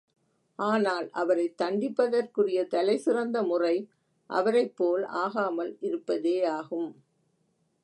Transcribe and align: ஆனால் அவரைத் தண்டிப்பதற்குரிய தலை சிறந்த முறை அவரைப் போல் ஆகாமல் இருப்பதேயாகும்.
ஆனால் 0.59 1.09
அவரைத் 1.11 1.61
தண்டிப்பதற்குரிய 1.61 2.67
தலை 2.67 2.97
சிறந்த 2.97 3.43
முறை 3.43 3.75
அவரைப் 4.29 4.75
போல் 4.75 5.03
ஆகாமல் 5.03 5.77
இருப்பதேயாகும். 5.81 6.91